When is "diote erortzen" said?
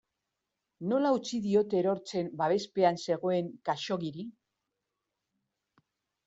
1.43-2.31